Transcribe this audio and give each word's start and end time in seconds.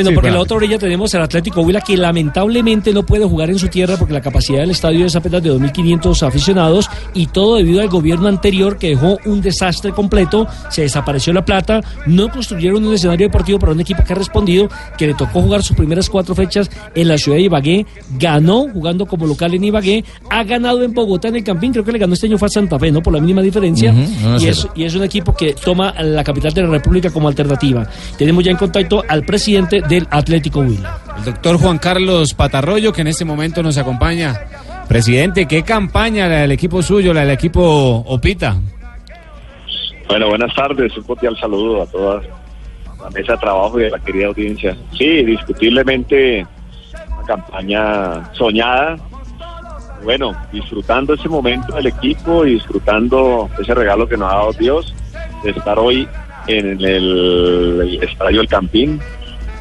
Bueno, 0.00 0.14
porque 0.14 0.28
en 0.28 0.34
la 0.34 0.42
otra 0.42 0.56
orilla 0.56 0.78
tenemos 0.78 1.12
al 1.16 1.22
Atlético 1.22 1.60
Huila 1.62 1.80
que 1.80 1.96
lamentablemente 1.96 2.92
no 2.92 3.02
puede 3.02 3.24
jugar 3.24 3.50
en 3.50 3.58
su 3.58 3.66
tierra 3.66 3.96
porque 3.96 4.14
la 4.14 4.20
capacidad 4.20 4.60
del 4.60 4.70
estadio 4.70 5.04
es 5.04 5.16
apenas 5.16 5.42
de 5.42 5.50
2.500 5.50 6.24
aficionados 6.24 6.88
y 7.14 7.26
todo 7.26 7.56
debido 7.56 7.80
al 7.80 7.88
gobierno 7.88 8.28
anterior 8.28 8.78
que 8.78 8.90
dejó 8.90 9.18
un 9.24 9.40
desastre 9.40 9.90
completo, 9.90 10.46
se 10.70 10.82
desapareció 10.82 11.32
la 11.32 11.44
plata, 11.44 11.80
no 12.06 12.28
construyeron 12.28 12.86
un 12.86 12.94
escenario 12.94 13.26
deportivo 13.26 13.58
para 13.58 13.72
un 13.72 13.80
equipo 13.80 14.04
que 14.04 14.12
ha 14.12 14.14
respondido, 14.14 14.68
que 14.96 15.08
le 15.08 15.14
tocó 15.14 15.42
jugar 15.42 15.64
sus 15.64 15.76
primeras 15.76 16.08
cuatro 16.08 16.32
fechas 16.32 16.70
en 16.94 17.08
la 17.08 17.18
ciudad 17.18 17.38
de 17.38 17.42
Ibagué, 17.42 17.84
ganó 18.20 18.68
jugando 18.72 19.04
como 19.04 19.26
local 19.26 19.52
en 19.54 19.64
Ibagué, 19.64 20.04
ha 20.30 20.44
ganado 20.44 20.84
en 20.84 20.94
Bogotá 20.94 21.26
en 21.26 21.34
el 21.34 21.42
Campín, 21.42 21.72
creo 21.72 21.84
que 21.84 21.90
le 21.90 21.98
ganó 21.98 22.14
este 22.14 22.28
año 22.28 22.38
fue 22.38 22.46
a 22.46 22.50
Santa 22.50 22.78
Fe, 22.78 22.92
¿no? 22.92 23.02
Por 23.02 23.14
la 23.14 23.20
mínima 23.20 23.42
diferencia 23.42 23.92
y, 24.38 24.46
es, 24.46 24.64
y 24.76 24.84
es 24.84 24.94
un 24.94 25.02
equipo 25.02 25.34
que 25.34 25.54
toma 25.54 25.92
la 26.00 26.22
capital 26.22 26.52
de 26.52 26.62
la 26.62 26.68
República 26.68 27.10
como 27.10 27.26
alternativa. 27.26 27.84
Tenemos 28.16 28.44
ya 28.44 28.52
en 28.52 28.58
contacto 28.58 29.02
al 29.08 29.24
presidente 29.24 29.82
del 29.88 30.06
Atlético 30.10 30.60
Huila. 30.60 30.98
El 31.18 31.24
doctor 31.24 31.58
Juan 31.58 31.78
Carlos 31.78 32.34
Patarroyo, 32.34 32.92
que 32.92 33.00
en 33.00 33.08
este 33.08 33.24
momento 33.24 33.62
nos 33.62 33.78
acompaña. 33.78 34.34
Presidente, 34.88 35.46
¿qué 35.46 35.62
campaña 35.62 36.28
la 36.28 36.40
del 36.42 36.52
equipo 36.52 36.82
suyo, 36.82 37.12
la 37.12 37.20
del 37.20 37.30
equipo 37.30 37.62
Opita? 38.06 38.56
Bueno, 40.08 40.28
buenas 40.28 40.54
tardes, 40.54 40.96
un 40.96 41.04
cordial 41.04 41.36
saludo 41.38 41.82
a 41.82 41.86
toda 41.86 42.22
la 43.02 43.10
mesa 43.10 43.32
de 43.32 43.38
trabajo 43.38 43.80
y 43.80 43.84
a 43.84 43.90
la 43.90 43.98
querida 43.98 44.28
audiencia. 44.28 44.76
Sí, 44.96 45.24
discutiblemente 45.24 46.46
una 47.12 47.26
campaña 47.26 48.34
soñada. 48.34 48.96
Bueno, 50.02 50.32
disfrutando 50.52 51.14
ese 51.14 51.28
momento 51.28 51.74
del 51.74 51.88
equipo 51.88 52.46
y 52.46 52.54
disfrutando 52.54 53.50
ese 53.58 53.74
regalo 53.74 54.08
que 54.08 54.16
nos 54.16 54.32
ha 54.32 54.36
dado 54.36 54.52
Dios 54.52 54.94
de 55.44 55.50
estar 55.50 55.78
hoy 55.78 56.08
en 56.46 56.80
el 56.80 57.98
Estadio 58.02 58.40
El 58.40 58.48
Campín, 58.48 59.00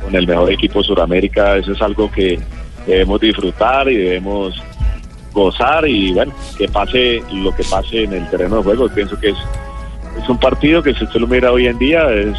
con 0.07 0.15
el 0.15 0.25
mejor 0.25 0.49
equipo 0.49 0.79
de 0.79 0.85
Sudamérica. 0.85 1.57
Eso 1.57 1.73
es 1.73 1.81
algo 1.81 2.09
que 2.09 2.39
debemos 2.85 3.19
disfrutar 3.19 3.89
y 3.89 3.97
debemos 3.97 4.55
gozar 5.33 5.85
y 5.85 6.13
bueno, 6.13 6.33
que 6.57 6.69
pase 6.69 7.21
lo 7.33 7.53
que 7.53 7.63
pase 7.65 8.03
en 8.03 8.13
el 8.13 8.29
terreno 8.29 8.57
de 8.57 8.63
juego. 8.63 8.87
Pienso 8.87 9.19
que 9.19 9.29
es, 9.29 9.37
un 10.29 10.39
partido 10.39 10.81
que 10.81 10.93
si 10.93 11.03
usted 11.03 11.19
lo 11.19 11.27
mira 11.27 11.51
hoy 11.51 11.67
en 11.67 11.77
día 11.77 12.09
es 12.09 12.37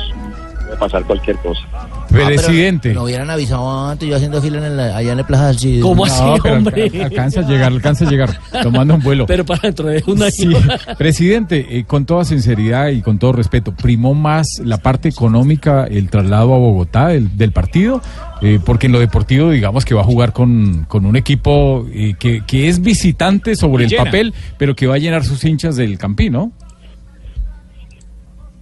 puede 0.65 0.77
pasar 0.79 1.05
cualquier 1.05 1.37
cosa. 1.37 1.63
Presidente. 2.09 2.95
No 2.95 3.05
hubieran 3.05 3.29
avisado 3.31 3.89
antes, 3.89 4.09
yo 4.09 4.17
haciendo 4.17 4.41
fila 4.41 4.67
en 4.67 4.77
la- 4.77 4.97
allá 4.97 5.13
en 5.13 5.19
el 5.19 5.25
Plaza 5.25 5.49
del 5.49 5.59
Cid. 5.59 5.81
¿Cómo 5.83 6.05
así, 6.05 6.23
hombre? 6.49 6.85
alca- 6.85 7.05
alcanza 7.05 7.41
a 7.41 7.43
llegar, 7.49 7.73
alcanza 7.73 8.07
a 8.07 8.11
llegar, 8.11 8.31
tomando 8.63 8.95
un 8.95 9.01
vuelo. 9.03 9.27
Pero 9.27 9.45
para 9.45 9.61
dentro 9.63 9.89
de 9.89 10.03
un 10.07 10.23
año. 10.23 10.31
Sí, 10.31 10.49
presidente, 10.99 11.79
eh, 11.79 11.85
con 11.85 12.07
toda 12.07 12.25
sinceridad 12.25 12.89
y 12.89 13.03
con 13.03 13.19
todo 13.19 13.33
respeto, 13.33 13.73
¿primó 13.75 14.15
más 14.15 14.47
la 14.65 14.79
parte 14.79 15.09
económica 15.09 15.85
el 15.85 16.09
traslado 16.11 16.55
a 16.55 16.59
Bogotá 16.59 17.09
del, 17.09 17.37
del 17.37 17.53
partido? 17.53 18.01
Eh, 18.41 18.61
porque 18.65 18.87
en 18.87 18.93
lo 18.93 19.01
deportivo, 19.01 19.51
digamos 19.51 19.85
que 19.85 19.95
va 19.95 20.03
a 20.03 20.05
jugar 20.05 20.33
con, 20.33 20.85
con 20.89 21.05
un 21.07 21.17
equipo 21.17 21.87
eh, 21.93 22.15
que, 22.19 22.43
que 22.47 22.69
es 22.69 22.81
visitante 22.81 23.57
sobre 23.57 23.85
el 23.87 23.95
papel, 23.97 24.33
pero 24.57 24.75
que 24.77 24.87
va 24.87 24.95
a 24.95 24.99
llenar 24.99 25.25
sus 25.25 25.45
hinchas 25.45 25.77
del 25.77 25.99
Campín, 25.99 26.33
¿no? 26.35 26.53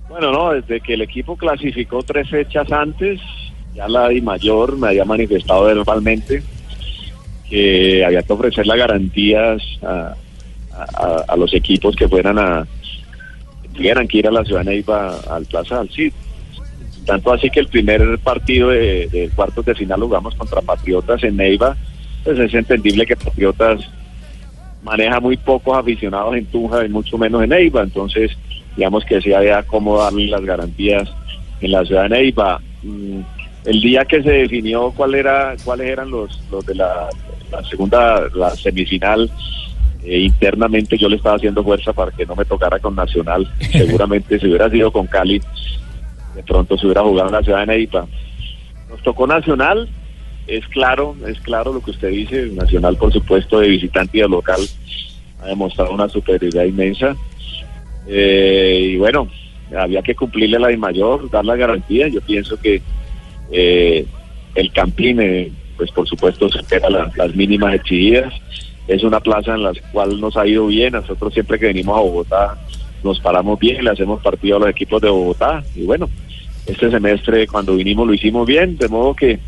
Bueno, 0.09 0.33
no, 0.33 0.53
desde 0.53 0.81
que 0.81 0.95
el 0.95 1.03
equipo 1.03 1.37
clasificó 1.37 2.03
tres 2.03 2.31
fechas 2.31 2.71
antes, 2.73 3.21
ya 3.77 3.89
la 3.89 4.09
Di 4.09 4.23
Mayor 4.23 4.77
me 4.79 4.89
había 4.89 5.05
manifestado 5.05 5.65
verbalmente 5.65 6.43
que 7.49 8.05
había 8.05 8.23
que 8.23 8.33
ofrecer 8.33 8.67
las 8.67 8.79
garantías 8.79 9.63
a, 9.83 10.15
los 11.37 11.53
equipos 11.55 11.95
que 11.95 12.09
fueran 12.09 12.39
a 12.39 12.67
tuvieran 13.75 14.09
que 14.09 14.19
ir 14.19 14.27
a 14.27 14.31
la 14.31 14.45
ciudad 14.45 14.61
de 14.61 14.71
Neiva 14.71 15.19
al 15.31 15.45
Plaza 15.45 15.79
del 15.79 15.91
Cid. 15.91 16.13
Tanto 17.05 17.33
así 17.33 17.51
que 17.51 17.61
el 17.61 17.69
primer 17.69 18.19
partido 18.19 18.71
de, 18.71 19.07
de 19.09 19.31
cuartos 19.35 19.65
de 19.67 19.75
final 19.75 20.01
lo 20.01 20.07
jugamos 20.07 20.35
contra 20.35 20.63
Patriotas 20.63 21.23
en 21.23 21.37
Neiva, 21.37 21.77
pues 22.25 22.39
es 22.39 22.55
entendible 22.55 23.07
que 23.07 23.17
Patriotas 23.17 23.81
maneja 24.83 25.21
muy 25.21 25.37
pocos 25.37 25.77
aficionados 25.77 26.35
en 26.37 26.47
Tunja 26.47 26.85
y 26.85 26.89
mucho 26.89 27.19
menos 27.19 27.43
en 27.43 27.51
Neiva, 27.51 27.83
entonces 27.83 28.33
digamos 28.77 29.05
que 29.05 29.21
sí 29.21 29.33
había 29.33 29.63
cómo 29.63 29.99
darle 29.99 30.27
las 30.27 30.45
garantías 30.45 31.09
en 31.61 31.71
la 31.71 31.85
ciudad 31.85 32.05
de 32.05 32.09
Neiva. 32.11 32.61
El 33.67 33.81
día 33.81 34.05
que 34.05 34.23
se 34.23 34.31
definió 34.31 34.93
cuál 34.93 35.17
era, 35.17 35.57
cuáles 35.65 35.89
eran 35.89 36.11
los, 36.11 36.41
los 36.51 36.65
de 36.65 36.77
la, 36.77 37.09
la 37.51 37.65
segunda, 37.65 38.29
la 38.35 38.51
semifinal, 38.51 39.31
eh, 40.05 40.21
internamente 40.21 40.97
yo 40.97 41.09
le 41.09 41.17
estaba 41.17 41.35
haciendo 41.35 41.65
fuerza 41.65 41.93
para 41.93 42.13
que 42.13 42.25
no 42.25 42.37
me 42.37 42.45
tocara 42.45 42.79
con 42.79 42.95
Nacional. 42.95 43.53
Seguramente 43.73 44.39
si 44.39 44.47
hubiera 44.47 44.71
sido 44.71 44.93
con 44.93 45.09
Cali, 45.09 45.43
de 46.37 46.43
pronto 46.45 46.79
se 46.79 46.87
hubiera 46.87 47.03
jugado 47.03 47.29
en 47.29 47.35
la 47.35 47.43
ciudad 47.43 47.61
de 47.61 47.67
Neiva. 47.67 48.07
Nos 48.89 49.03
tocó 49.03 49.27
Nacional, 49.27 49.89
es 50.47 50.65
claro, 50.69 51.17
es 51.27 51.41
claro 51.41 51.73
lo 51.73 51.81
que 51.81 51.91
usted 51.91 52.11
dice, 52.11 52.47
Nacional 52.53 52.97
por 52.97 53.13
supuesto 53.13 53.59
de 53.59 53.69
visitante 53.69 54.19
y 54.19 54.21
de 54.21 54.29
local 54.29 54.61
ha 55.43 55.47
demostrado 55.47 55.93
una 55.93 56.09
superioridad 56.09 56.65
inmensa. 56.65 57.17
Eh, 58.07 58.91
y 58.93 58.97
bueno, 58.97 59.29
había 59.77 60.03
que 60.03 60.15
cumplirle 60.15 60.59
la 60.59 60.69
de 60.69 60.77
mayor, 60.77 61.29
dar 61.31 61.45
la 61.45 61.57
garantía. 61.57 62.09
Yo 62.09 62.21
pienso 62.21 62.59
que 62.61 62.81
eh, 63.51 64.07
el 64.55 64.73
Campín, 64.73 65.21
eh, 65.21 65.51
pues 65.77 65.91
por 65.91 66.09
supuesto, 66.09 66.49
supera 66.49 66.89
la- 66.91 67.11
las 67.17 67.35
mínimas 67.37 67.75
exigidas. 67.75 68.33
Es 68.89 69.03
una 69.03 69.21
plaza 69.21 69.55
en 69.55 69.63
la 69.65 69.73
cual 69.93 70.21
nos 70.21 70.37
ha 70.37 70.47
ido 70.47 70.67
bien. 70.69 70.93
Nosotros 70.93 71.33
siempre 71.35 71.59
que 71.59 71.67
venimos 71.67 71.97
a 71.99 72.01
Bogotá 72.01 72.59
nos 73.05 73.21
paramos 73.21 73.59
bien, 73.59 73.85
le 73.85 73.91
hacemos 73.91 74.23
partido 74.23 74.57
a 74.57 74.61
los 74.61 74.69
equipos 74.71 75.01
de 75.03 75.11
Bogotá. 75.11 75.63
Y 75.75 75.83
bueno, 75.85 76.09
este 76.67 76.91
semestre 76.91 77.47
cuando 77.47 77.75
vinimos 77.77 78.07
lo 78.07 78.15
hicimos 78.15 78.47
bien, 78.47 78.77
de 78.79 78.89
modo 78.89 79.15
que 79.15 79.39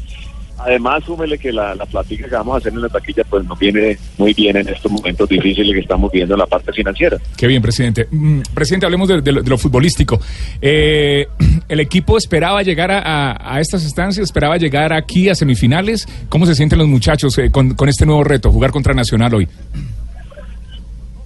además 0.59 1.05
súmele 1.05 1.39
que 1.39 1.53
la, 1.53 1.75
la 1.75 1.87
plática 1.87 2.29
que 2.29 2.35
vamos 2.35 2.55
a 2.55 2.59
hacer 2.59 2.73
en 2.73 2.83
la 2.83 2.89
taquilla 2.89 3.23
pues 3.29 3.45
nos 3.47 3.59
viene 3.59 3.97
muy 4.19 4.35
bien 4.35 4.57
en 4.57 4.69
estos 4.69 4.91
momentos 4.91 5.29
difíciles 5.29 5.73
que 5.75 5.81
estamos 5.81 6.11
viendo 6.13 6.35
en 6.35 6.39
la 6.41 6.47
parte 6.47 6.73
financiera. 6.73 7.17
Qué 7.37 7.47
bien, 7.47 7.63
presidente. 7.63 8.07
Mm, 8.11 8.41
Presidente, 8.55 8.87
hablemos 8.87 9.09
de, 9.09 9.21
de 9.23 9.33
lo, 9.33 9.43
de 9.43 9.51
lo 9.51 9.59
futbolístico. 9.59 10.21
Eh, 10.61 11.27
¿El 11.69 11.81
equipo 11.81 12.17
esperaba 12.19 12.63
llegar 12.63 12.91
a, 12.91 12.99
a- 13.33 13.55
a 13.57 13.61
estas 13.61 13.83
instancias? 13.85 14.25
¿Esperaba 14.25 14.57
llegar 14.57 14.93
aquí 14.93 15.29
a 15.29 15.35
semifinales? 15.35 16.07
¿Cómo 16.29 16.47
se 16.47 16.55
sienten 16.55 16.79
los 16.79 16.89
muchachos 16.89 17.37
eh, 17.39 17.51
con, 17.51 17.75
con 17.75 17.89
este 17.89 18.05
nuevo 18.07 18.25
reto, 18.25 18.51
jugar 18.51 18.71
contra 18.71 18.95
Nacional 18.95 19.35
hoy? 19.35 19.49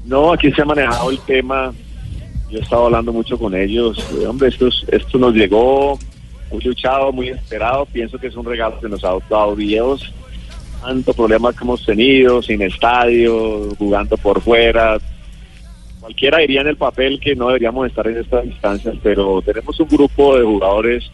No, 0.05 0.33
aquí 0.33 0.53
se 0.53 0.63
ha 0.63 0.65
manejado 0.65 1.11
el 1.11 1.19
tema. 1.21 1.73
Yo 2.51 2.59
he 2.59 2.63
estado 2.63 2.87
hablando 2.87 3.13
mucho 3.13 3.39
con 3.39 3.55
ellos. 3.55 3.99
Eh, 4.21 4.27
hombre, 4.27 4.49
esto, 4.49 4.67
es- 4.67 4.85
esto 4.89 5.19
nos 5.19 5.35
llegó 5.35 5.99
muy 6.53 6.63
luchado, 6.63 7.13
muy 7.13 7.29
esperado. 7.31 7.87
Pienso 7.87 8.19
que 8.19 8.27
es 8.29 8.37
un 8.37 8.45
regalo 8.45 8.79
que 8.81 8.89
nos 8.89 9.03
ha 9.05 9.17
dado 9.29 9.57
Dios. 9.57 10.13
Tanto 10.81 11.15
problema 11.15 11.53
que 11.53 11.63
hemos 11.63 11.85
tenido, 11.85 12.43
sin 12.43 12.61
estadio, 12.63 13.75
jugando 13.79 14.17
por 14.17 14.41
fuera. 14.41 14.99
Cualquiera 16.01 16.39
diría 16.39 16.63
en 16.63 16.67
el 16.67 16.77
papel 16.77 17.21
que 17.21 17.37
no 17.37 17.47
deberíamos 17.47 17.87
estar 17.87 18.07
en 18.09 18.19
estas 18.19 18.45
instancias, 18.45 18.97
pero 19.03 19.41
tenemos 19.43 19.79
un 19.79 19.89
grupo 19.89 20.37
de 20.37 20.45
jugadores, 20.45 21.11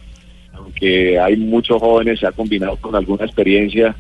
aunque 0.54 1.18
hay 1.18 1.36
muchos 1.36 1.78
jóvenes, 1.80 2.18
se 2.20 2.26
ha 2.26 2.32
combinado 2.32 2.76
con 2.76 2.96
alguna 2.96 3.26
experiencia 3.26 3.94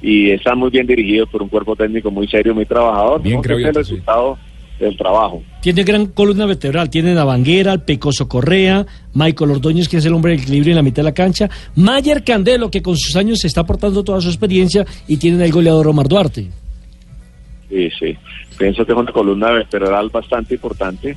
y 0.00 0.30
están 0.30 0.58
muy 0.58 0.70
bien 0.70 0.86
dirigidos 0.86 1.28
por 1.28 1.42
un 1.42 1.48
cuerpo 1.50 1.76
técnico 1.76 2.10
muy 2.10 2.26
serio, 2.26 2.54
muy 2.54 2.64
trabajador. 2.64 3.20
Bien, 3.20 3.42
creo 3.42 3.58
Que 3.58 3.64
el 3.64 3.72
sí. 3.74 3.78
resultado 3.78 4.38
del 4.86 4.96
trabajo. 4.96 5.42
Tiene 5.62 5.84
gran 5.84 6.06
columna 6.06 6.46
vertebral. 6.46 6.88
Tienen 6.90 7.18
a 7.18 7.24
Vanguera, 7.24 7.72
al 7.72 7.82
Pecoso 7.84 8.28
Correa, 8.28 8.86
Michael 9.14 9.50
Ordóñez, 9.52 9.88
que 9.88 9.98
es 9.98 10.04
el 10.06 10.14
hombre 10.14 10.32
del 10.32 10.40
equilibrio 10.42 10.72
en 10.72 10.76
la 10.76 10.82
mitad 10.82 11.02
de 11.02 11.10
la 11.10 11.14
cancha, 11.14 11.48
Mayer 11.76 12.24
Candelo, 12.24 12.70
que 12.70 12.82
con 12.82 12.96
sus 12.96 13.14
años 13.16 13.40
se 13.40 13.46
está 13.46 13.60
aportando 13.60 14.02
toda 14.02 14.20
su 14.20 14.28
experiencia, 14.28 14.84
y 15.06 15.16
tienen 15.18 15.42
al 15.42 15.52
goleador 15.52 15.86
Omar 15.88 16.08
Duarte. 16.08 16.48
Sí, 17.68 17.88
sí. 17.98 18.16
Pienso 18.58 18.84
que 18.84 18.92
es 18.92 18.98
una 18.98 19.12
columna 19.12 19.50
vertebral 19.52 20.08
bastante 20.10 20.54
importante. 20.54 21.16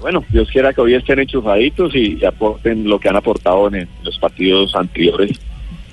Bueno, 0.00 0.24
Dios 0.30 0.48
quiera 0.52 0.72
que 0.72 0.80
hoy 0.80 0.94
estén 0.94 1.20
enchufaditos 1.20 1.94
y, 1.94 2.24
aporten 2.24 2.84
lo 2.88 2.98
que 2.98 3.08
han 3.08 3.16
aportado 3.16 3.68
en, 3.68 3.74
el- 3.76 3.88
los 4.04 4.18
partidos 4.18 4.74
anteriores. 4.74 5.38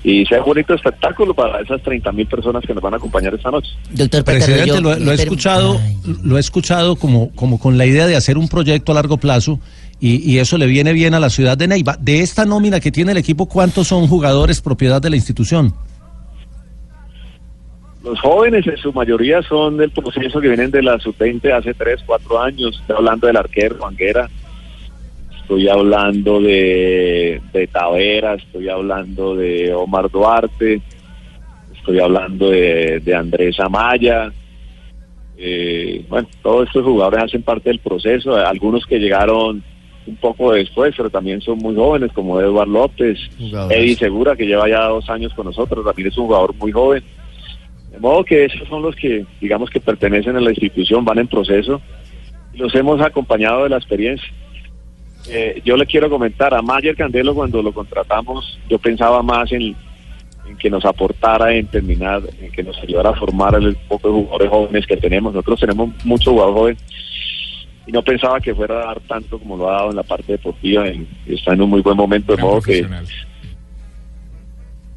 Y 0.02 0.24
sea 0.24 0.38
un 0.38 0.46
bonito 0.46 0.74
espectáculo 0.74 1.34
para 1.34 1.60
esas 1.60 1.82
30 1.82 2.10
mil 2.12 2.26
personas 2.26 2.64
que 2.64 2.72
nos 2.72 2.82
van 2.82 2.94
a 2.94 2.96
acompañar 2.96 3.34
esta 3.34 3.50
noche. 3.50 3.70
Doctor 3.90 4.24
Presidente, 4.24 4.68
Patarroyo, 4.68 4.98
lo, 4.98 5.04
lo 5.04 5.12
he 5.12 5.14
escuchado, 5.14 5.78
Ay. 5.78 5.96
lo 6.22 6.36
he 6.38 6.40
escuchado 6.40 6.96
como, 6.96 7.30
como 7.34 7.58
con 7.58 7.76
la 7.76 7.84
idea 7.84 8.06
de 8.06 8.16
hacer 8.16 8.38
un 8.38 8.48
proyecto 8.48 8.92
a 8.92 8.94
largo 8.94 9.18
plazo 9.18 9.60
y, 10.00 10.16
y 10.30 10.38
eso 10.38 10.56
le 10.56 10.66
viene 10.66 10.94
bien 10.94 11.12
a 11.12 11.20
la 11.20 11.28
ciudad 11.28 11.58
de 11.58 11.68
Neiva. 11.68 11.96
De 12.00 12.20
esta 12.20 12.46
nómina 12.46 12.80
que 12.80 12.90
tiene 12.90 13.12
el 13.12 13.18
equipo, 13.18 13.46
¿cuántos 13.46 13.88
son 13.88 14.06
jugadores 14.06 14.62
propiedad 14.62 15.02
de 15.02 15.10
la 15.10 15.16
institución? 15.16 15.74
Los 18.02 18.18
jóvenes 18.20 18.66
en 18.66 18.78
su 18.78 18.92
mayoría 18.94 19.42
son 19.42 19.76
del 19.76 19.90
proceso 19.90 20.40
que 20.40 20.48
vienen 20.48 20.70
de 20.70 20.82
la 20.82 20.98
sub-20 20.98 21.52
hace 21.52 21.74
3, 21.74 22.00
4 22.06 22.42
años. 22.42 22.78
Estoy 22.80 22.96
hablando 22.96 23.26
del 23.26 23.36
arquero 23.36 23.76
Vanguera, 23.76 24.30
estoy 25.50 25.68
hablando 25.68 26.40
de, 26.40 27.40
de 27.52 27.66
Tavera, 27.66 28.34
estoy 28.34 28.68
hablando 28.68 29.34
de 29.34 29.74
Omar 29.74 30.08
Duarte, 30.08 30.80
estoy 31.74 31.98
hablando 31.98 32.50
de, 32.50 33.00
de 33.00 33.14
Andrés 33.16 33.58
Amaya. 33.58 34.32
Eh, 35.36 36.04
bueno, 36.08 36.28
todos 36.40 36.68
estos 36.68 36.84
jugadores 36.84 37.24
hacen 37.24 37.42
parte 37.42 37.70
del 37.70 37.80
proceso. 37.80 38.36
Algunos 38.36 38.86
que 38.86 39.00
llegaron 39.00 39.60
un 40.06 40.16
poco 40.16 40.52
después, 40.52 40.94
pero 40.96 41.10
también 41.10 41.40
son 41.40 41.58
muy 41.58 41.74
jóvenes, 41.74 42.12
como 42.12 42.40
Eduardo 42.40 42.72
López, 42.72 43.18
Jugadores. 43.36 43.76
Eddie 43.76 43.96
Segura, 43.96 44.36
que 44.36 44.46
lleva 44.46 44.68
ya 44.68 44.84
dos 44.84 45.10
años 45.10 45.34
con 45.34 45.46
nosotros, 45.46 45.84
también 45.84 46.06
es 46.06 46.16
un 46.16 46.26
jugador 46.26 46.54
muy 46.54 46.70
joven. 46.70 47.02
De 47.90 47.98
modo 47.98 48.22
que 48.22 48.44
esos 48.44 48.68
son 48.68 48.82
los 48.82 48.94
que, 48.94 49.26
digamos 49.40 49.68
que 49.68 49.80
pertenecen 49.80 50.36
a 50.36 50.40
la 50.40 50.50
institución, 50.50 51.04
van 51.04 51.18
en 51.18 51.26
proceso, 51.26 51.82
y 52.54 52.58
los 52.58 52.72
hemos 52.76 53.00
acompañado 53.00 53.64
de 53.64 53.70
la 53.70 53.78
experiencia. 53.78 54.32
Eh, 55.28 55.60
yo 55.64 55.76
le 55.76 55.86
quiero 55.86 56.08
comentar 56.08 56.54
a 56.54 56.62
Mayer 56.62 56.96
Candelo 56.96 57.34
cuando 57.34 57.62
lo 57.62 57.72
contratamos, 57.72 58.58
yo 58.68 58.78
pensaba 58.78 59.22
más 59.22 59.52
en, 59.52 59.76
en 60.48 60.56
que 60.58 60.70
nos 60.70 60.84
aportara, 60.84 61.52
en 61.52 61.66
terminar, 61.66 62.22
en 62.40 62.50
que 62.50 62.62
nos 62.62 62.78
ayudara 62.78 63.10
a 63.10 63.14
formar 63.14 63.54
el 63.54 63.76
poco 63.76 64.08
de 64.08 64.14
jugadores 64.14 64.48
jóvenes 64.48 64.86
que 64.86 64.96
tenemos. 64.96 65.32
Nosotros 65.32 65.60
tenemos 65.60 65.90
mucho 66.04 66.32
jugador 66.32 66.54
joven 66.54 66.76
y 67.86 67.92
no 67.92 68.02
pensaba 68.02 68.40
que 68.40 68.54
fuera 68.54 68.82
a 68.82 68.86
dar 68.86 69.00
tanto 69.00 69.38
como 69.38 69.56
lo 69.56 69.70
ha 69.70 69.74
dado 69.74 69.90
en 69.90 69.96
la 69.96 70.02
parte 70.02 70.32
deportiva. 70.32 70.88
y 70.88 71.06
está 71.26 71.52
en 71.52 71.62
un 71.62 71.70
muy 71.70 71.82
buen 71.82 71.96
momento, 71.96 72.34
de 72.34 72.42
modo 72.42 72.60
que 72.60 72.86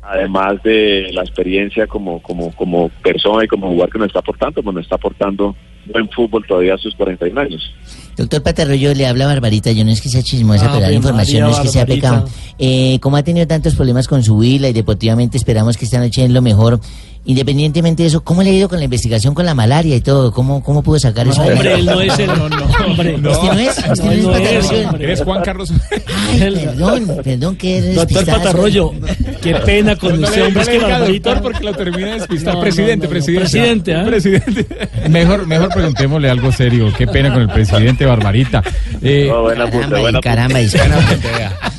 además 0.03 0.61
de 0.63 1.11
la 1.13 1.21
experiencia 1.21 1.87
como, 1.87 2.21
como, 2.21 2.51
como 2.55 2.89
persona 3.01 3.45
y 3.45 3.47
como 3.47 3.69
jugador 3.69 3.91
que 3.91 3.99
nos 3.99 4.07
está 4.07 4.19
aportando, 4.19 4.61
pues 4.61 4.75
nos 4.75 4.83
está 4.83 4.95
aportando 4.95 5.55
buen 5.85 6.09
fútbol 6.09 6.45
todavía 6.45 6.75
a 6.75 6.77
sus 6.77 6.93
41 6.95 7.39
años. 7.39 7.73
Doctor 8.17 8.43
Patarroyo, 8.43 8.93
le 8.93 9.07
habla 9.07 9.25
Barbarita. 9.25 9.71
Yo 9.71 9.83
no 9.85 9.91
es 9.91 10.01
que 10.01 10.09
sea 10.09 10.21
chismosa, 10.21 10.65
Ave 10.65 10.73
pero 10.79 10.87
la 10.87 10.93
información 10.93 11.41
no 11.43 11.49
es 11.51 11.59
que 11.59 11.67
sea 11.69 11.85
pecado. 11.85 12.25
Eh, 12.59 12.99
como 13.01 13.17
ha 13.17 13.23
tenido 13.23 13.47
tantos 13.47 13.75
problemas 13.75 14.07
con 14.07 14.23
su 14.23 14.37
vila 14.37 14.69
y 14.69 14.73
deportivamente 14.73 15.37
esperamos 15.37 15.77
que 15.77 15.85
esta 15.85 15.99
noche 15.99 16.23
es 16.25 16.31
lo 16.31 16.41
mejor. 16.41 16.79
Independientemente 17.25 18.03
de 18.03 18.09
eso, 18.09 18.21
¿cómo 18.21 18.43
le 18.43 18.49
ha 18.49 18.53
ido 18.53 18.67
con 18.67 18.79
la 18.79 18.83
investigación 18.83 19.33
con 19.33 19.45
la 19.45 19.53
malaria 19.53 19.95
y 19.95 20.01
todo? 20.01 20.33
¿Cómo, 20.33 20.61
cómo 20.61 20.83
pudo 20.83 20.99
sacar 20.99 21.25
eso? 21.25 21.41
Hombre, 21.41 21.75
él 21.75 21.85
no 21.85 22.01
es 22.01 22.19
el. 22.19 22.27
No, 22.27 22.49
no, 22.49 22.65
hombre. 22.85 23.15
¿Este 23.15 23.23
no 23.23 23.59
es? 23.59 23.77
¿Este 23.77 24.03
no, 24.03 24.11
es 24.11 24.23
No 24.23 24.35
es, 24.35 24.67
Patarroyo? 24.67 24.97
¿Eres 24.99 25.21
Juan 25.23 25.41
Carlos? 25.41 25.71
Ay, 26.17 26.39
perdón, 26.39 27.17
perdón, 27.23 27.55
que 27.55 27.77
eres 27.77 27.95
Doctor. 27.95 28.25
Patarroyo, 28.25 28.91
qué 29.41 29.55
pena 29.55 29.95
con 29.95 30.19
No 30.19 30.27
usted, 30.27 30.47
hombre. 30.47 30.53
no 30.53 30.61
Es 30.61 30.67
que 30.67 30.79
Barbarita. 30.79 31.29
doctor 31.29 31.41
porque 31.51 31.63
lo 31.63 31.73
termina 31.73 32.07
de 32.07 32.13
despistar. 32.15 32.53
No, 32.55 32.59
no, 32.59 32.61
presidente, 32.61 32.97
no, 32.97 33.03
no. 33.03 33.09
presidente. 33.09 33.41
Presidente, 33.45 33.95
¿ah? 33.95 34.03
Presidente. 34.05 34.67
Mejor, 35.09 35.47
mejor 35.47 35.69
preguntémosle 35.69 36.29
algo 36.29 36.51
serio. 36.51 36.91
Qué 36.97 37.07
pena 37.07 37.31
con 37.31 37.41
el 37.41 37.49
presidente 37.49 38.02
Barbarita. 38.05 38.61
Eh, 39.05 39.29
buena 39.29 39.69
Caramba, 40.21 40.61
y 40.61 40.69
caramba, 40.69 41.11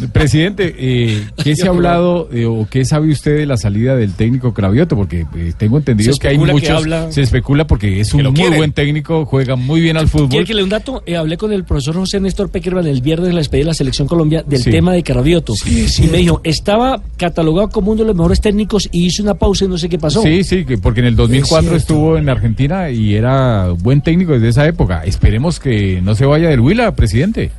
y 0.02 0.06
Presidente, 0.12 0.74
eh, 0.78 1.24
¿qué 1.42 1.56
se 1.56 1.66
ha 1.66 1.70
hablado 1.70 2.28
eh, 2.32 2.44
o 2.44 2.66
qué 2.70 2.84
sabe 2.84 3.10
usted 3.10 3.36
de 3.38 3.46
la 3.46 3.56
salida 3.56 3.96
del 3.96 4.12
técnico 4.12 4.52
Cravioto? 4.52 4.94
Porque 4.94 5.24
eh, 5.34 5.52
tengo 5.56 5.78
entendido 5.78 6.14
que 6.18 6.28
hay 6.28 6.38
que 6.38 6.52
muchos. 6.52 6.70
habla- 6.70 7.10
Se 7.12 7.22
especula 7.22 7.66
porque 7.66 8.00
es 8.00 8.12
un 8.12 8.24
muy 8.24 8.32
quieren. 8.34 8.58
buen 8.58 8.72
técnico, 8.72 9.24
juega 9.24 9.56
muy 9.56 9.80
bien 9.80 9.96
al 9.96 10.08
fútbol. 10.08 10.28
¿Quiere 10.28 10.44
que 10.44 10.52
le 10.54 10.58
dé 10.60 10.64
un 10.64 10.70
dato? 10.70 11.02
Eh, 11.06 11.16
hablé 11.16 11.36
con 11.38 11.52
el 11.52 11.64
profesor 11.64 11.94
José 11.94 12.20
Néstor 12.20 12.50
Peckerman 12.50 12.86
el 12.86 13.00
viernes 13.00 13.28
en 13.30 13.36
la 13.36 13.40
despedida 13.40 13.64
de 13.64 13.68
la 13.68 13.74
Selección 13.74 14.06
Colombia 14.06 14.42
del 14.46 14.60
Sí. 14.62 14.70
tema 14.70 14.92
de 14.92 15.02
Carabioto. 15.02 15.54
y 15.66 16.06
me 16.08 16.18
dijo, 16.18 16.40
estaba 16.44 17.00
catalogado 17.16 17.70
como 17.70 17.92
uno 17.92 18.02
de 18.02 18.08
los 18.08 18.16
mejores 18.16 18.40
técnicos 18.40 18.88
y 18.92 19.06
hizo 19.06 19.22
una 19.22 19.34
pausa 19.34 19.64
y 19.64 19.68
no 19.68 19.78
sé 19.78 19.88
qué 19.88 19.98
pasó. 19.98 20.22
Sí, 20.22 20.44
sí, 20.44 20.64
que- 20.66 20.76
porque 20.78 21.00
en 21.00 21.06
el 21.06 21.16
2004 21.16 21.74
estuvo 21.76 22.18
en 22.18 22.28
Argentina 22.28 22.90
y 22.90 23.14
era 23.14 23.68
buen 23.70 24.02
técnico 24.02 24.32
desde 24.32 24.48
esa 24.48 24.66
época. 24.66 25.02
Esperemos 25.04 25.58
que 25.58 26.00
no 26.02 26.13
se 26.14 26.26
vaya 26.26 26.48
del 26.48 26.60
Huila, 26.60 26.94
presidente. 26.94 27.50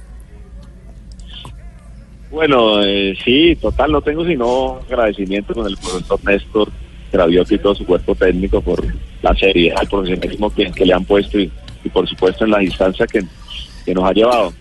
Bueno, 2.31 2.83
eh, 2.83 3.17
sí, 3.23 3.55
total, 3.55 3.91
no 3.91 4.01
tengo 4.01 4.25
sino 4.25 4.79
agradecimiento 4.89 5.53
con 5.53 5.67
el 5.67 5.77
profesor 5.77 6.19
Néstor 6.25 6.69
Graviotti 7.11 7.55
y 7.55 7.59
todo 7.59 7.75
su 7.75 7.85
cuerpo 7.85 8.13
técnico 8.13 8.61
por 8.61 8.83
la 9.21 9.33
seriedad, 9.35 9.77
el 9.81 9.87
profesionalismo 9.87 10.49
que, 10.49 10.85
le 10.85 10.93
han 10.93 11.05
puesto 11.05 11.39
y, 11.39 11.49
y 11.83 11.89
por 11.89 12.07
supuesto 12.07 12.43
en 12.43 12.51
la 12.51 12.59
distancia 12.59 13.07
que, 13.07 13.23
que 13.85 13.93
nos 13.93 14.03
ha 14.03 14.11
llevado. 14.11 14.53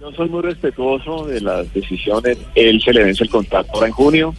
Yo 0.00 0.12
soy 0.12 0.28
muy 0.28 0.42
respetuoso 0.42 1.26
de 1.26 1.40
las 1.40 1.72
decisiones, 1.72 2.38
él 2.54 2.80
se 2.82 2.92
le 2.92 3.04
vence 3.04 3.24
el 3.24 3.30
contrato 3.30 3.70
ahora 3.72 3.86
en 3.86 3.92
junio 3.92 4.34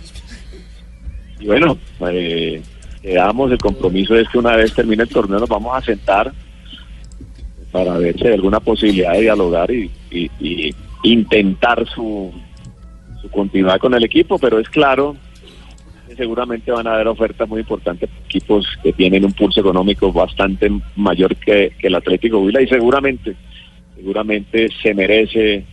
y 1.40 1.48
bueno, 1.48 1.78
eh, 2.12 2.62
quedamos, 3.02 3.52
el 3.52 3.58
compromiso 3.58 4.16
es 4.16 4.28
que 4.30 4.38
una 4.38 4.56
vez 4.56 4.74
termine 4.74 5.04
el 5.04 5.10
torneo 5.10 5.40
nos 5.40 5.50
vamos 5.50 5.76
a 5.76 5.82
sentar 5.82 6.32
para 7.76 7.98
ver 7.98 8.18
si 8.18 8.26
hay 8.26 8.34
alguna 8.36 8.62
posibilidad 8.62 9.12
de 9.12 9.22
dialogar 9.24 9.70
y, 9.70 9.92
y- 10.10 10.32
y 10.40 10.74
intentar 11.04 11.86
su, 11.94 12.32
su 13.22 13.30
continuidad 13.30 13.80
con 13.80 13.94
el 13.94 14.04
equipo, 14.06 14.40
pero 14.40 14.60
es 14.60 14.70
claro 14.70 15.18
que 16.08 16.16
seguramente 16.16 16.72
van 16.72 16.88
a 16.88 16.94
haber 16.94 17.10
ofertas 17.10 17.50
muy 17.50 17.60
importantes 17.60 18.10
para 18.10 18.26
equipos 18.26 18.66
que 18.82 18.94
tienen 18.94 19.26
un 19.26 19.34
pulso 19.34 19.60
económico 19.60 20.14
bastante 20.14 20.72
mayor 20.96 21.36
que, 21.36 21.74
que 21.78 21.88
el 21.88 21.96
Atlético 21.96 22.40
Huila 22.40 22.62
y 22.62 22.68
seguramente, 22.68 23.36
seguramente 23.98 24.70
se 24.82 24.94
merece 24.94 25.66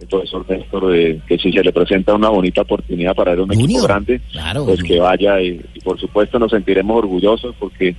el 0.00 0.06
profesor 0.08 0.46
Néstor 0.48 0.92
de 0.92 1.20
que 1.26 1.38
si 1.38 1.50
se 1.52 1.64
le 1.64 1.72
presenta 1.72 2.14
una 2.14 2.28
bonita 2.28 2.62
oportunidad 2.62 3.16
para 3.16 3.32
ver 3.32 3.40
un 3.40 3.52
equipo 3.52 3.82
grande, 3.82 4.20
claro. 4.30 4.64
pues 4.64 4.80
que 4.84 5.00
vaya 5.00 5.40
y, 5.40 5.60
y 5.74 5.80
por 5.80 5.98
supuesto 5.98 6.38
nos 6.38 6.52
sentiremos 6.52 6.96
orgullosos 6.98 7.54
porque 7.58 7.96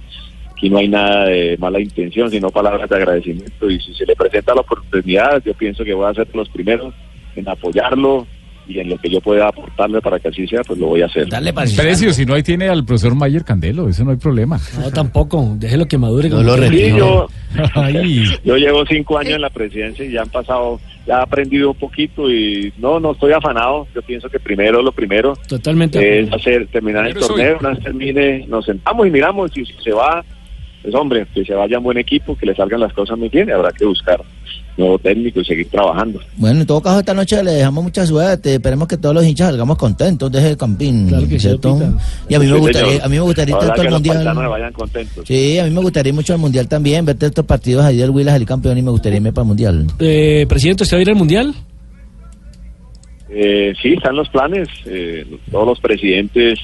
aquí 0.64 0.70
no 0.70 0.78
hay 0.78 0.88
nada 0.88 1.26
de 1.26 1.58
mala 1.58 1.82
intención, 1.82 2.32
sino 2.32 2.50
palabras 2.50 2.90
de 2.90 2.96
agradecimiento 2.96 3.70
y 3.70 3.82
si 3.82 3.94
se 3.94 4.06
le 4.06 4.16
presenta 4.16 4.56
la 4.56 4.62
oportunidad, 4.62 5.44
yo 5.44 5.54
pienso 5.56 5.84
que 5.84 5.94
voy 5.94 6.10
a 6.10 6.14
ser 6.14 6.28
los 6.34 6.48
primeros 6.48 6.94
en 7.36 7.50
apoyarlo 7.50 8.26
y 8.66 8.80
en 8.80 8.88
lo 8.88 8.98
que 8.98 9.10
yo 9.10 9.20
pueda 9.20 9.50
aportarle 9.50 10.00
para 10.00 10.20
que 10.22 10.30
así 10.30 10.48
sea, 10.48 10.62
pues 10.64 10.80
lo 10.80 10.88
voy 10.88 11.02
a 11.02 11.08
hacer. 11.08 11.28
Dale 11.28 11.52
para 11.52 11.70
Precio, 11.70 12.14
si 12.14 12.26
no 12.26 12.34
ahí 12.34 12.44
tiene 12.44 12.70
al 12.70 12.86
profesor 12.86 13.14
Mayer 13.14 13.44
Candelo, 13.44 13.90
eso 13.90 14.06
no 14.06 14.12
hay 14.12 14.18
problema. 14.18 14.58
No, 14.80 14.90
tampoco. 14.90 15.56
Déjelo 15.58 15.86
que 15.86 15.98
madure. 15.98 16.30
No 16.30 16.42
lo 16.42 16.56
Sí, 16.56 16.62
retiro. 16.62 17.28
yo, 17.92 18.38
yo 18.46 18.56
llevo 18.56 18.86
cinco 18.86 19.18
años 19.18 19.34
en 19.34 19.42
la 19.42 19.50
presidencia 19.50 20.06
y 20.06 20.12
ya 20.12 20.22
han 20.22 20.30
pasado, 20.30 20.80
ya 21.06 21.20
he 21.20 21.24
aprendido 21.24 21.72
un 21.72 21.78
poquito 21.78 22.32
y 22.32 22.72
no, 22.78 23.02
no 23.02 23.12
estoy 23.12 23.34
afanado. 23.34 23.86
Yo 23.94 24.02
pienso 24.02 24.30
que 24.30 24.40
primero 24.40 24.82
lo 24.82 24.94
primero 24.94 25.34
Totalmente. 25.46 26.22
es 26.22 26.32
hacer 26.32 26.68
terminar 26.68 27.06
el 27.08 27.16
Primero 27.16 27.28
torneo, 27.28 27.58
una 27.60 27.70
vez 27.72 27.84
termine, 27.84 28.46
nos 28.48 28.64
sentamos 28.64 29.06
y 29.06 29.10
miramos 29.12 29.52
y 29.58 29.66
si 29.66 29.74
se 29.84 29.92
va, 29.92 30.24
pues 30.84 30.94
hombre, 30.94 31.26
que 31.34 31.44
se 31.44 31.54
vaya 31.56 31.80
un 31.80 31.86
buen 31.86 31.98
equipo, 31.98 32.36
que 32.38 32.46
le 32.46 32.54
salgan 32.56 32.82
las 32.82 32.94
cosas 32.94 33.18
muy 33.18 33.30
bien 33.30 33.48
y 33.50 33.52
habrá 33.52 33.72
que 33.72 33.86
buscar 33.86 34.22
nuevo 34.76 34.98
técnico 35.00 35.40
y 35.40 35.46
seguir 35.46 35.70
trabajando. 35.70 36.20
Bueno, 36.36 36.62
en 36.62 36.66
todo 36.68 36.82
caso, 36.82 37.00
esta 37.00 37.14
noche 37.14 37.44
le 37.44 37.52
dejamos 37.52 37.84
mucha 37.84 38.06
suerte. 38.08 38.56
Esperemos 38.56 38.88
que 38.88 38.98
todos 38.98 39.14
los 39.14 39.24
hinchas 39.24 39.48
salgamos 39.50 39.78
contentos 39.78 40.32
desde 40.32 40.50
el 40.50 40.58
campín. 40.58 41.08
Claro 41.10 41.28
que 41.30 41.40
sí. 41.40 41.48
Y 42.28 42.34
a 42.36 42.40
mí 42.40 42.48
me 42.48 42.54
Sí, 42.54 42.60
gustaría, 42.60 42.90
señor. 42.90 43.06
a 43.06 43.08
mí 43.10 43.16
me 43.16 43.22
gustaría 43.22 43.56
todo 43.58 43.72
el 43.76 43.84
los 43.84 43.94
mundial. 43.94 44.36
vayan 44.50 44.74
contentos. 44.74 45.26
Sí, 45.28 45.60
a 45.60 45.64
mí 45.66 45.70
me 45.70 45.80
gustaría 45.82 46.12
mucho 46.14 46.34
el 46.34 46.40
mundial 46.40 46.68
también, 46.68 47.06
verte 47.06 47.28
estos 47.28 47.46
partidos 47.46 47.86
ahí 47.86 47.98
del 47.98 48.10
Huila 48.10 48.32
salir 48.32 48.48
campeón 48.48 48.78
y 48.78 48.82
me 48.82 48.90
gustaría 48.92 49.18
irme 49.18 49.32
para 49.32 49.44
el 49.44 49.48
mundial. 49.50 49.86
Eh, 50.00 50.46
presidente, 50.50 50.84
¿usted 50.84 50.98
va 50.98 51.00
a 51.00 51.02
ir 51.04 51.10
al 51.10 51.16
mundial? 51.16 51.54
Eh, 53.30 53.74
sí, 53.82 53.94
están 53.94 54.16
los 54.16 54.30
planes. 54.30 54.68
eh, 54.86 55.26
todos 55.52 55.68
los 55.68 55.80
presidentes 55.80 56.60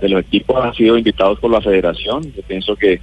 de 0.00 0.08
los 0.08 0.20
equipos 0.22 0.56
han 0.62 0.74
sido 0.74 0.98
invitados 0.98 1.38
por 1.38 1.50
la 1.50 1.60
federación. 1.60 2.22
Yo 2.34 2.42
pienso 2.48 2.74
que 2.76 3.00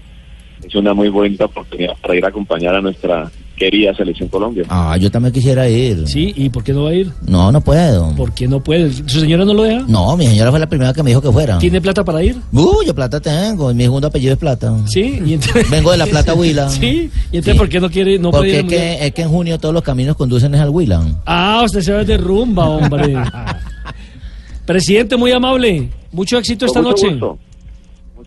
es 0.68 0.76
una 0.76 0.94
muy 0.94 1.10
buena 1.10 1.46
oportunidad 1.46 1.94
para 2.02 2.16
ir 2.16 2.26
a 2.26 2.28
acompañar 2.30 2.76
a 2.76 2.82
nuestra 2.82 3.30
querida 3.58 3.94
selección 3.94 4.30
Colombia. 4.30 4.64
Ah, 4.70 4.96
yo 4.98 5.12
también 5.12 5.34
quisiera 5.34 5.68
ir. 5.68 6.08
Sí, 6.08 6.34
¿y 6.38 6.50
por 6.50 6.64
qué 6.64 6.72
no 6.72 6.84
va 6.84 6.92
a 6.92 6.94
ir? 6.94 7.12
No, 7.28 7.52
no 7.52 7.60
puedo. 7.60 8.16
¿Por 8.16 8.34
qué 8.34 8.48
no 8.48 8.64
puede? 8.64 8.90
¿Su 8.94 9.20
señora 9.20 9.44
no 9.44 9.54
lo 9.54 9.64
deja? 9.64 9.84
No, 9.86 10.16
mi 10.16 10.26
señora 10.28 10.50
fue 10.50 10.60
la 10.62 10.68
primera 10.70 10.94
que 10.94 11.04
me 11.04 11.10
dijo 11.10 11.22
que 11.22 11.30
fuera. 11.30 11.58
¿Tiene 11.58 11.82
plata 11.82 12.04
para 12.06 12.24
ir? 12.24 12.38
Uh, 12.54 12.84
yo 12.86 12.96
plata 12.96 13.20
tengo, 13.20 13.74
mi 13.74 13.84
segundo 13.84 14.08
apellido 14.08 14.32
es 14.34 14.40
plata. 14.40 14.74
Sí. 14.86 15.22
Y 15.26 15.34
entonces- 15.34 15.70
Vengo 15.70 15.92
de 15.92 15.98
la 15.98 16.06
Plata 16.06 16.34
Huila. 16.34 16.70
Sí. 16.80 17.10
¿Y 17.34 17.38
entonces 17.38 17.54
Sí. 17.54 17.58
por 17.60 17.68
qué 17.68 17.80
no 17.82 17.90
quiere, 17.90 18.18
no 18.18 18.32
puede 18.32 18.50
ir 18.50 18.62
Porque 18.62 18.76
es 18.76 18.82
que, 19.00 19.06
es 19.08 19.14
que 19.14 19.22
en 19.24 19.30
junio 19.30 19.60
todos 19.60 19.74
los 19.74 19.84
caminos 19.84 20.16
conducen 20.16 20.56
es 20.56 20.62
al 20.62 20.70
Huila. 20.70 21.02
Ah, 21.26 21.62
usted 21.66 21.82
se 21.82 21.92
va 21.92 22.04
de 22.06 22.16
rumba, 22.18 22.70
hombre. 22.70 23.18
Presidente, 24.66 25.18
muy 25.18 25.32
amable. 25.32 25.90
Mucho 26.12 26.38
éxito 26.38 26.66
esta 26.66 26.82
mucho 26.82 26.92
noche. 26.92 27.10
gusto. 27.12 27.40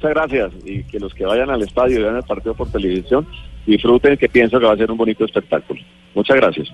Muchas 0.02 0.14
gracias 0.16 0.52
y 0.64 0.82
que 0.82 0.98
los 0.98 1.14
que 1.14 1.24
vayan 1.24 1.48
al 1.48 1.62
estadio 1.62 2.00
y 2.00 2.02
vean 2.02 2.16
el 2.16 2.24
partido 2.24 2.54
por 2.54 2.68
televisión 2.72 3.24
disfruten 3.64 4.16
que 4.16 4.28
pienso 4.28 4.58
que 4.58 4.66
va 4.66 4.72
a 4.72 4.76
ser 4.76 4.90
un 4.90 4.96
bonito 4.96 5.24
espectáculo. 5.24 5.80
Muchas 6.12 6.38
gracias. 6.38 6.72